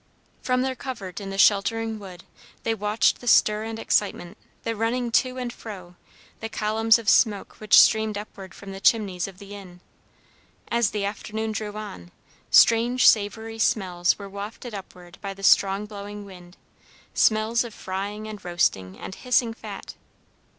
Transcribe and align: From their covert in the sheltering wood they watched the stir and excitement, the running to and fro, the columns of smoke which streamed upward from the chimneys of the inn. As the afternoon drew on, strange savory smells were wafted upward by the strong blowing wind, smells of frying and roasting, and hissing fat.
From 0.41 0.63
their 0.63 0.73
covert 0.73 1.19
in 1.21 1.29
the 1.29 1.37
sheltering 1.37 1.99
wood 1.99 2.23
they 2.63 2.73
watched 2.73 3.21
the 3.21 3.27
stir 3.27 3.65
and 3.65 3.77
excitement, 3.77 4.35
the 4.63 4.75
running 4.75 5.11
to 5.11 5.37
and 5.37 5.53
fro, 5.53 5.95
the 6.39 6.49
columns 6.49 6.97
of 6.97 7.07
smoke 7.07 7.57
which 7.59 7.79
streamed 7.79 8.17
upward 8.17 8.55
from 8.55 8.71
the 8.71 8.79
chimneys 8.81 9.27
of 9.27 9.37
the 9.37 9.53
inn. 9.53 9.79
As 10.69 10.89
the 10.89 11.05
afternoon 11.05 11.51
drew 11.51 11.75
on, 11.75 12.09
strange 12.49 13.07
savory 13.07 13.59
smells 13.59 14.17
were 14.17 14.27
wafted 14.27 14.73
upward 14.73 15.19
by 15.21 15.35
the 15.35 15.43
strong 15.43 15.85
blowing 15.85 16.25
wind, 16.25 16.57
smells 17.13 17.63
of 17.63 17.71
frying 17.71 18.25
and 18.27 18.43
roasting, 18.43 18.97
and 18.97 19.13
hissing 19.13 19.53
fat. 19.53 19.93